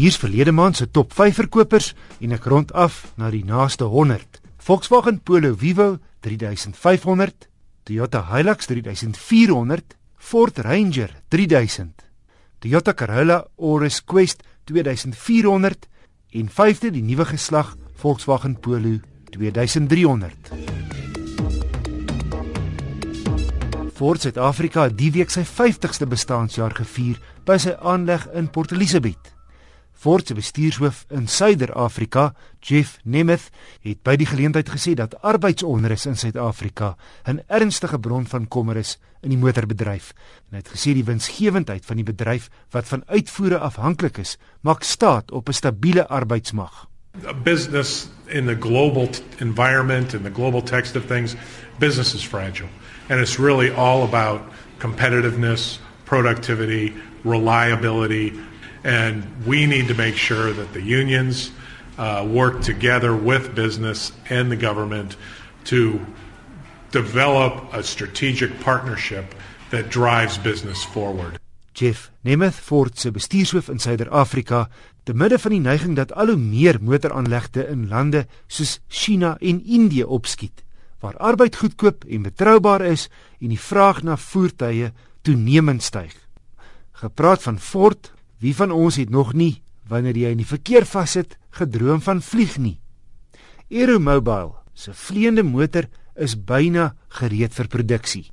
Hier's 0.00 0.16
verlede 0.16 0.52
maand 0.52 0.76
se 0.76 0.86
top 0.90 1.12
5 1.12 1.34
verkopers 1.36 1.90
en 2.24 2.32
ek 2.32 2.46
rond 2.48 2.70
af 2.72 3.02
na 3.20 3.28
die 3.28 3.42
naaste 3.44 3.84
100. 3.84 4.38
Volkswagen 4.64 5.18
Polo 5.20 5.50
Vivo 5.60 5.98
3500, 6.24 7.50
Toyota 7.84 8.22
Hilux 8.30 8.64
3400, 8.70 9.98
Ford 10.16 10.58
Ranger 10.64 11.12
3000, 11.28 11.92
Toyota 12.64 12.94
Corolla 12.96 13.44
Auris 13.58 14.00
Quest 14.00 14.40
2400 14.72 15.84
en 16.32 16.48
vyfde 16.48 16.94
die 16.96 17.04
nuwe 17.04 17.26
geslag 17.34 17.76
Volkswagen 18.00 18.56
Polo 18.56 18.96
2300. 19.36 20.32
Ford 24.00 24.24
Suid-Afrika 24.24 24.88
het 24.88 24.96
die 24.96 25.12
week 25.12 25.28
sy 25.28 25.44
50ste 25.44 26.08
bestaanjaar 26.08 26.72
gevier 26.80 27.20
by 27.44 27.60
sy 27.60 27.76
aanleg 27.76 28.24
in 28.32 28.48
Port 28.48 28.72
Elizabeth. 28.72 29.19
Ford 30.00 30.24
se 30.26 30.32
bestuurshoof 30.32 31.02
in 31.12 31.26
Suider-Afrika, 31.28 32.30
Jeff 32.64 32.96
Nemeth, 33.04 33.50
het 33.84 33.98
by 34.00 34.14
die 34.16 34.28
geleentheid 34.30 34.70
gesê 34.72 34.94
dat 34.96 35.18
arbeidsonrus 35.20 36.06
in 36.08 36.16
Suid-Afrika 36.16 36.96
'n 37.28 37.42
ernstige 37.48 37.98
bron 38.00 38.24
van 38.26 38.48
kommer 38.48 38.76
is 38.76 38.96
in 39.20 39.28
die 39.28 39.38
motorbedryf. 39.38 40.14
En 40.48 40.56
hy 40.56 40.62
het 40.64 40.72
gesê 40.72 40.94
die 40.94 41.04
winsgewendheid 41.04 41.84
van 41.84 41.96
die 41.96 42.04
bedryf 42.04 42.48
wat 42.70 42.88
van 42.88 43.02
uitvoere 43.06 43.58
afhanklik 43.58 44.16
is, 44.18 44.38
maak 44.62 44.82
staat 44.82 45.30
op 45.30 45.48
'n 45.48 45.52
stabiele 45.52 46.08
arbeidsmag. 46.08 46.88
A 47.26 47.34
business 47.34 48.08
in 48.26 48.46
the 48.46 48.56
global 48.56 49.08
environment 49.38 50.14
and 50.14 50.24
the 50.24 50.32
global 50.32 50.62
text 50.62 50.96
of 50.96 51.04
things, 51.06 51.36
business 51.78 52.14
is 52.14 52.24
fragile. 52.24 52.68
And 53.10 53.20
it's 53.20 53.38
really 53.38 53.70
all 53.70 54.02
about 54.02 54.40
competitiveness, 54.78 55.78
productivity, 56.04 56.92
reliability, 57.22 58.32
And 58.84 59.24
we 59.46 59.66
need 59.66 59.88
to 59.88 59.94
make 59.94 60.16
sure 60.16 60.52
that 60.52 60.72
the 60.72 60.82
unions 60.82 61.50
uh, 61.98 62.26
work 62.26 62.62
together 62.62 63.14
with 63.14 63.54
business 63.54 64.12
and 64.30 64.50
the 64.50 64.56
government 64.56 65.16
to 65.64 66.00
develop 66.90 67.72
a 67.72 67.82
strategic 67.82 68.58
partnership 68.60 69.34
that 69.70 69.90
drives 69.90 70.38
business 70.38 70.82
forward. 70.84 71.38
Jeff 71.72 72.10
Nemeth 72.24 72.58
Ford 72.60 72.98
se 72.98 73.10
bestuurshoof 73.10 73.68
in 73.68 73.78
Suider-Afrika, 73.78 74.68
te 75.04 75.14
midde 75.14 75.38
van 75.38 75.54
die 75.54 75.60
neiging 75.60 75.94
dat 75.96 76.12
al 76.12 76.34
hoe 76.34 76.40
meer 76.40 76.78
motoraanlegte 76.82 77.64
in 77.68 77.86
lande 77.88 78.26
soos 78.46 78.80
China 78.88 79.36
en 79.40 79.62
Indië 79.64 80.04
opskiet, 80.04 80.64
waar 81.00 81.16
arbeid 81.16 81.56
goedkoop 81.56 82.04
en 82.04 82.26
betroubaar 82.26 82.84
is 82.84 83.08
en 83.40 83.54
die 83.54 83.60
vraag 83.60 84.02
na 84.02 84.16
voertuie 84.16 84.90
toenemend 85.22 85.82
styg. 85.82 86.12
Gepraat 87.00 87.42
van 87.42 87.58
Ford 87.58 88.12
Wie 88.40 88.54
van 88.56 88.72
ons 88.72 88.96
het 88.96 89.10
nog 89.12 89.34
nie 89.36 89.60
wanneer 89.90 90.16
jy 90.16 90.30
in 90.32 90.40
die 90.40 90.48
verkeer 90.48 90.86
vassit 90.88 91.36
gedroom 91.58 92.00
van 92.00 92.22
vlieg 92.24 92.56
nie? 92.58 92.78
Aeromobile 93.68 94.56
se 94.74 94.94
vleiende 94.96 95.44
motor 95.44 95.90
is 96.16 96.36
byna 96.36 96.94
gereed 97.20 97.52
vir 97.52 97.68
produksie. 97.68 98.24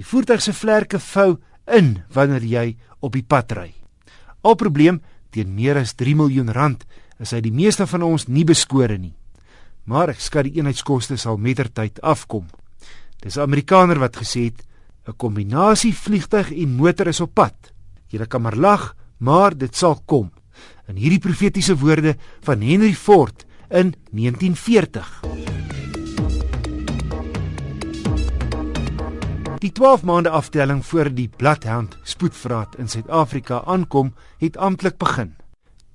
Die 0.00 0.06
voertuig 0.06 0.40
se 0.40 0.54
vlerke 0.56 1.00
vou 1.02 1.36
in 1.68 1.98
wanneer 2.14 2.44
jy 2.44 2.66
op 3.04 3.12
die 3.12 3.24
pad 3.26 3.52
ry. 3.52 3.72
Al 4.40 4.56
probleem 4.56 5.02
teen 5.34 5.52
meer 5.54 5.76
as 5.76 5.92
3 5.98 6.14
miljoen 6.16 6.48
rand 6.54 6.86
is 7.20 7.34
hy 7.34 7.42
die 7.44 7.52
meeste 7.52 7.84
van 7.90 8.06
ons 8.06 8.28
nie 8.32 8.46
beskore 8.48 8.96
nie. 8.96 9.12
Maar 9.84 10.14
ek 10.14 10.22
skat 10.24 10.48
die 10.48 10.60
eenheidskoste 10.60 11.18
sal 11.20 11.36
mettertyd 11.36 12.00
afkom. 12.00 12.46
Dis 13.20 13.36
'n 13.36 13.44
Amerikaner 13.44 13.98
wat 13.98 14.16
gesê 14.16 14.48
het 14.48 14.64
'n 15.06 15.16
kombinasie 15.16 15.92
vliegtyg 15.92 16.52
en 16.52 16.76
motor 16.76 17.08
is 17.08 17.20
op 17.20 17.34
pad. 17.34 17.72
Jy 18.08 18.26
kan 18.26 18.42
maar 18.42 18.56
lag, 18.56 18.94
maar 19.18 19.56
dit 19.56 19.76
sal 19.76 19.98
kom. 20.04 20.30
In 20.88 20.96
hierdie 20.96 21.22
profetiese 21.22 21.76
woorde 21.76 22.16
van 22.46 22.60
Henry 22.60 22.94
Ford 22.94 23.44
in 23.68 23.94
1940. 24.10 25.20
Die 29.58 29.72
12 29.72 30.02
maande 30.02 30.30
aftelling 30.30 30.84
voor 30.86 31.10
die 31.14 31.28
Bloodhound 31.36 31.96
spoedvraat 32.02 32.76
in 32.78 32.88
Suid-Afrika 32.88 33.62
aankom, 33.66 34.14
het 34.38 34.56
amptelik 34.56 34.96
begin. 34.96 35.34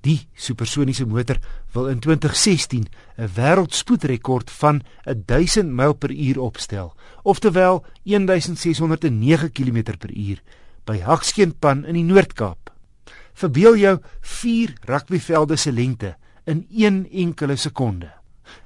Die 0.04 0.26
supersoniese 0.36 1.06
motor 1.08 1.38
wil 1.72 1.88
in 1.88 1.98
2016 1.98 2.86
'n 3.16 3.30
wêreldspoedrekord 3.34 4.50
van 4.50 4.82
1000 5.26 5.72
myl 5.72 5.94
per 5.94 6.10
uur 6.10 6.40
opstel, 6.40 6.94
oftewel 7.22 7.84
1609 8.02 9.52
km 9.52 9.96
per 9.98 10.12
uur 10.12 10.42
by 10.84 10.98
Hagskeenpan 11.00 11.84
in 11.84 11.94
die 11.94 12.04
Noord-Kaap. 12.04 12.63
Verbeel 13.34 13.76
jou 13.76 13.94
4 14.20 14.74
rugbyvelde 14.86 15.56
se 15.56 15.72
lengte 15.72 16.14
in 16.44 16.66
een 16.70 17.08
enkele 17.10 17.56
sekonde. 17.56 18.12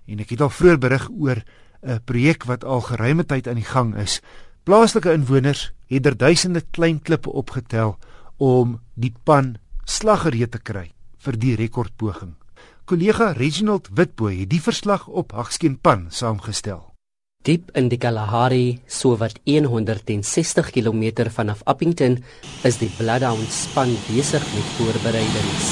En 0.06 0.20
ek 0.20 0.34
het 0.34 0.40
al 0.44 0.52
vroeër 0.52 0.78
berig 0.78 1.08
oor 1.10 1.42
'n 1.82 2.00
projek 2.04 2.44
wat 2.44 2.64
al 2.64 2.80
geruime 2.80 3.24
tyd 3.24 3.48
aan 3.48 3.60
die 3.60 3.64
gang 3.64 3.96
is. 3.96 4.20
Plaaslike 4.64 5.12
inwoners 5.12 5.72
het 5.86 6.06
er 6.06 6.16
duisende 6.16 6.60
klein 6.70 7.02
klippe 7.02 7.30
opgetel 7.30 7.98
om 8.36 8.80
die 8.94 9.14
pan 9.24 9.56
slaggereed 9.84 10.50
te 10.50 10.58
kry 10.58 10.92
vir 11.18 11.38
die 11.38 11.54
rekordpoging. 11.56 12.34
Kollega 12.84 13.32
Reginald 13.32 13.88
Witboy 13.92 14.38
het 14.40 14.50
die 14.50 14.62
verslag 14.62 15.06
op 15.06 15.32
Hagskeen 15.32 15.78
pan 15.80 16.06
saamgestel. 16.10 16.87
Diep 17.46 17.70
in 17.78 17.86
die 17.88 17.96
Kalahari, 17.96 18.80
so 18.84 19.14
wat 19.16 19.38
160 19.46 20.72
km 20.74 21.30
vanaf 21.32 21.62
Appington, 21.64 22.18
is 22.62 22.76
die 22.76 22.90
Bloodhound 22.98 23.48
span 23.48 23.94
besig 24.08 24.42
met 24.52 24.66
voorbereidings. 24.76 25.68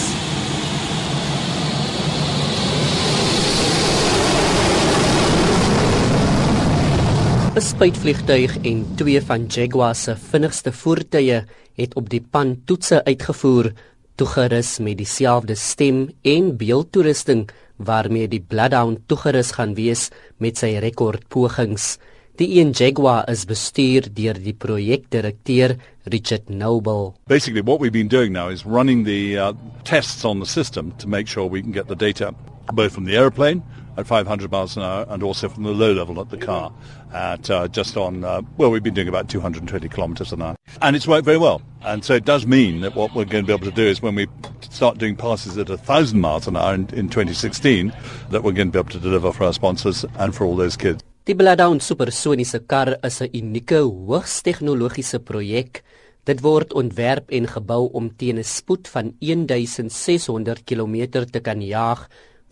Bespuitvliegtuig 7.58 8.56
en 8.62 8.86
twee 8.96 9.20
van 9.20 9.44
Jaguar 9.44 9.94
se 9.94 10.16
vinnigste 10.30 10.72
voertuie 10.72 11.42
het 11.76 11.94
op 11.94 12.08
die 12.08 12.22
pan 12.22 12.56
toetse 12.64 13.04
uitgevoer, 13.04 13.74
toegerus 14.16 14.78
met 14.78 14.96
dieselfde 14.96 15.60
stem 15.60 16.06
en 16.22 16.54
beeldtoerusting 16.56 17.50
waarmee 17.76 18.28
die 18.28 18.40
Bloodhound 18.40 19.06
toegerus 19.06 19.52
gaan 19.56 19.74
wees 19.74 20.10
met 20.38 20.58
sy 20.58 20.76
rekordpogings. 20.82 21.96
Die 22.36 22.60
een 22.60 22.74
Jaguar 22.76 23.24
is 23.32 23.46
bestuur 23.48 24.10
deur 24.12 24.36
die 24.36 24.52
projekdirekteur 24.52 25.76
Richard 26.04 26.50
Noble. 26.52 27.14
Basically 27.26 27.62
what 27.62 27.80
we've 27.80 27.92
been 27.92 28.08
doing 28.12 28.32
now 28.32 28.50
is 28.50 28.66
running 28.66 29.04
the 29.04 29.38
uh, 29.38 29.52
tests 29.84 30.24
on 30.24 30.40
the 30.40 30.46
system 30.46 30.92
to 30.98 31.08
make 31.08 31.28
sure 31.28 31.48
we 31.48 31.62
can 31.62 31.72
get 31.72 31.88
the 31.88 31.96
data 31.96 32.34
both 32.74 32.92
from 32.92 33.04
the 33.04 33.16
airplane 33.16 33.62
at 33.96 34.06
500 34.06 34.50
miles 34.50 34.76
an 34.76 34.82
hour 34.82 35.06
and 35.08 35.22
also 35.22 35.48
from 35.48 35.62
the 35.62 35.70
low 35.70 35.92
level 35.92 36.20
at 36.20 36.30
the 36.30 36.36
car 36.36 36.72
at 37.12 37.50
uh, 37.50 37.68
just 37.68 37.96
on, 37.96 38.24
uh, 38.24 38.42
well, 38.56 38.70
we've 38.70 38.82
been 38.82 38.94
doing 38.94 39.08
about 39.08 39.28
220 39.28 39.88
kilometers 39.88 40.32
an 40.32 40.42
hour. 40.42 40.56
And 40.82 40.96
it's 40.96 41.06
worked 41.06 41.24
very 41.24 41.38
well. 41.38 41.62
And 41.82 42.04
so 42.04 42.14
it 42.14 42.24
does 42.24 42.46
mean 42.46 42.80
that 42.80 42.94
what 42.94 43.14
we're 43.14 43.24
going 43.24 43.44
to 43.44 43.46
be 43.46 43.52
able 43.52 43.70
to 43.70 43.74
do 43.74 43.86
is 43.86 44.02
when 44.02 44.14
we 44.14 44.26
start 44.60 44.98
doing 44.98 45.16
passes 45.16 45.56
at 45.56 45.68
1,000 45.68 46.20
miles 46.20 46.46
an 46.46 46.56
hour 46.56 46.74
in, 46.74 46.88
in 46.92 47.08
2016, 47.08 47.92
that 48.30 48.42
we're 48.42 48.52
going 48.52 48.68
to 48.68 48.72
be 48.72 48.78
able 48.78 48.90
to 48.90 48.98
deliver 48.98 49.32
for 49.32 49.44
our 49.44 49.52
sponsors 49.52 50.04
and 50.18 50.34
for 50.34 50.44
all 50.44 50.56
those 50.56 50.76
kids. 50.76 51.02
Die 51.26 51.34
Bloodhound 51.34 51.82
supersoniese 51.82 52.60
kar 52.70 52.98
is 53.02 53.20
'n 53.20 53.30
unieke 53.34 53.80
hoogs 53.82 54.42
tegnologiese 54.46 55.18
projek. 55.18 55.82
Dit 56.24 56.40
word 56.40 56.72
ontwerp 56.72 57.32
en 57.34 57.48
gebou 57.50 57.90
om 57.92 58.10
teen 58.16 58.38
'n 58.38 58.44
spoed 58.44 58.86
van 58.86 59.12
1600 59.18 60.62
km 60.64 61.26
te 61.26 61.40
kan 61.40 61.60
jaag 61.60 62.06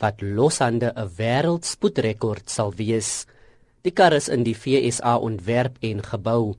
wat 0.04 0.20
loshande 0.20 0.92
'n 0.92 1.08
wêreldspoedrekord 1.18 2.50
sal 2.50 2.72
wees. 2.76 3.26
Die 3.84 3.92
kar 3.92 4.12
is 4.12 4.28
in 4.28 4.44
die 4.44 4.54
FSA 4.54 5.16
ontwerp 5.16 5.76
en 5.80 6.02
gebou. 6.02 6.56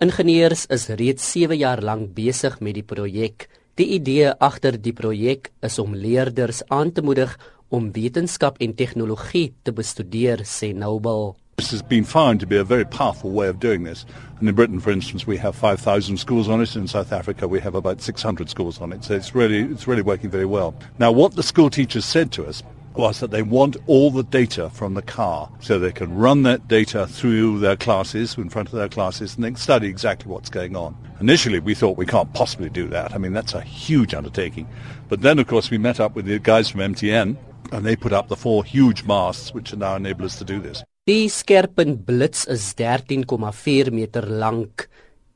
Ingenieurs 0.00 0.66
is 0.66 0.88
reeds 0.88 1.32
7 1.32 1.56
jaar 1.58 1.82
lank 1.82 2.14
besig 2.14 2.60
met 2.60 2.74
die 2.74 2.82
projek. 2.94 3.48
Die 3.74 3.88
idee 3.98 4.32
agter 4.40 4.80
die 4.82 4.92
projek 4.92 5.50
is 5.62 5.78
om 5.78 5.94
leerders 5.94 6.62
aan 6.68 6.92
te 6.92 7.02
moedig 7.02 7.38
om 7.68 7.92
wetenskap 7.92 8.56
en 8.58 8.74
tegnologie 8.74 9.52
te 9.62 9.72
bestudeer, 9.72 10.38
sê 10.44 10.72
Noble. 10.74 11.34
This 11.56 11.70
has 11.70 11.82
been 11.82 12.04
found 12.04 12.40
to 12.40 12.46
be 12.46 12.60
a 12.60 12.64
very 12.64 12.84
powerful 12.84 13.32
way 13.32 13.48
of 13.48 13.58
doing 13.58 13.84
this. 13.84 14.06
And 14.38 14.48
in 14.48 14.54
Britain, 14.54 14.80
for 14.80 14.92
instance, 14.92 15.26
we 15.26 15.36
have 15.38 15.56
5,000 15.56 16.16
schools 16.16 16.48
on 16.48 16.62
it. 16.62 16.76
In 16.76 16.86
South 16.86 17.12
Africa, 17.12 17.48
we 17.48 17.60
have 17.60 17.74
about 17.74 18.00
600 18.00 18.48
schools 18.48 18.80
on 18.80 18.92
it. 18.92 19.04
So 19.04 19.14
it's 19.14 19.34
really, 19.34 19.62
it's 19.72 19.88
really 19.88 20.02
working 20.02 20.30
very 20.30 20.46
well. 20.46 20.72
Now, 20.98 21.10
what 21.12 21.34
the 21.34 21.42
school 21.42 21.68
teachers 21.68 22.04
said 22.04 22.30
to 22.32 22.46
us 22.46 22.62
was 22.98 23.20
that 23.20 23.30
they 23.30 23.42
want 23.42 23.76
all 23.86 24.10
the 24.10 24.24
data 24.24 24.68
from 24.70 24.94
the 24.94 25.02
car 25.02 25.48
so 25.60 25.78
they 25.78 25.92
can 25.92 26.12
run 26.14 26.42
that 26.42 26.66
data 26.66 27.06
through 27.06 27.60
their 27.60 27.76
classes, 27.76 28.36
in 28.36 28.50
front 28.50 28.68
of 28.68 28.74
their 28.74 28.88
classes, 28.88 29.36
and 29.36 29.44
then 29.44 29.54
study 29.54 29.86
exactly 29.86 30.30
what's 30.30 30.50
going 30.50 30.74
on. 30.74 30.96
Initially, 31.20 31.60
we 31.60 31.74
thought 31.74 31.96
we 31.96 32.06
can't 32.06 32.32
possibly 32.34 32.68
do 32.68 32.88
that. 32.88 33.14
I 33.14 33.18
mean, 33.18 33.32
that's 33.32 33.54
a 33.54 33.60
huge 33.60 34.14
undertaking. 34.14 34.68
But 35.08 35.22
then, 35.22 35.38
of 35.38 35.46
course, 35.46 35.70
we 35.70 35.78
met 35.78 36.00
up 36.00 36.16
with 36.16 36.26
the 36.26 36.38
guys 36.40 36.68
from 36.68 36.80
MTN, 36.80 37.36
and 37.72 37.86
they 37.86 37.96
put 37.96 38.12
up 38.12 38.28
the 38.28 38.36
four 38.36 38.64
huge 38.64 39.04
masts 39.04 39.54
which 39.54 39.74
now 39.74 39.94
enable 39.94 40.24
us 40.24 40.36
to 40.38 40.44
do 40.44 40.60
this. 40.60 40.82
Die 41.06 41.28
skerpunt 41.28 42.04
blits 42.04 42.46
is 42.48 42.74
13,4 42.74 43.90
meter 43.92 44.22
lank. 44.22 44.88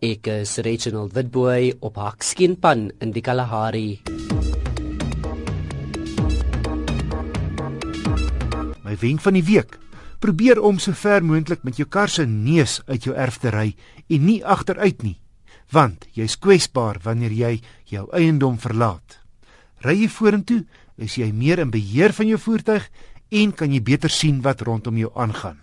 Ek 0.02 0.26
is 0.26 0.58
Reginald 0.58 1.14
Witboy 1.14 1.78
op 1.80 1.96
Hakskeenpan 1.96 2.90
in 3.00 3.12
die 3.12 3.22
Kalahari. 3.22 4.02
My 8.92 8.98
wenk 9.00 9.22
van 9.24 9.38
die 9.38 9.46
week: 9.46 9.78
probeer 10.20 10.58
om 10.60 10.76
so 10.76 10.92
ver 10.92 11.24
moontlik 11.24 11.62
met 11.64 11.78
jou 11.80 11.86
kar 11.88 12.10
se 12.12 12.26
neus 12.28 12.82
uit 12.90 13.06
jou 13.06 13.14
erf 13.16 13.38
te 13.40 13.48
ry 13.48 13.70
en 14.12 14.26
nie 14.26 14.42
agteruit 14.44 15.00
nie, 15.00 15.16
want 15.72 16.04
jy's 16.12 16.36
kwesbaar 16.36 16.98
wanneer 17.00 17.32
jy 17.32 17.52
jou 17.88 18.02
eiendom 18.12 18.58
verlaat. 18.60 19.16
Ry 19.80 19.94
jy 20.02 20.10
vorentoe, 20.12 20.66
is 21.00 21.16
jy 21.16 21.30
meer 21.32 21.62
in 21.64 21.72
beheer 21.72 22.12
van 22.12 22.28
jou 22.28 22.36
voertuig 22.36 22.90
en 23.32 23.56
kan 23.56 23.72
jy 23.72 23.80
beter 23.80 24.12
sien 24.12 24.42
wat 24.44 24.60
rondom 24.60 25.00
jou 25.00 25.08
aangaan. 25.16 25.56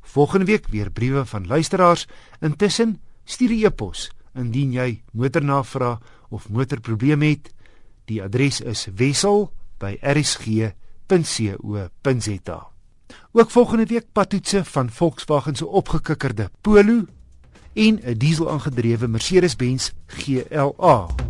Volgende 0.00 0.48
week 0.48 0.72
weer 0.72 0.88
briewe 0.90 1.26
van 1.28 1.46
luisteraars. 1.46 2.06
Intussen 2.40 3.00
stuur 3.24 3.52
'n 3.52 3.66
e-pos 3.66 4.10
indien 4.34 4.72
jy 4.72 5.02
motornavraag 5.12 6.00
of 6.30 6.48
motorprobleme 6.48 7.26
het. 7.36 7.52
Die 8.06 8.22
adres 8.22 8.60
is 8.60 8.88
wissel@rsg.co.za. 11.06 12.70
Ook 13.32 13.50
volgende 13.50 13.86
week 13.86 14.04
patoetse 14.12 14.64
van 14.64 14.90
Volkswagen 14.90 15.54
se 15.54 15.66
opgekikkerde 15.66 16.50
Polo 16.60 17.04
en 17.72 18.00
'n 18.04 18.18
diesel 18.18 18.50
aangedrewe 18.50 19.08
Mercedes-Benz 19.08 19.90
GLA. 20.06 21.21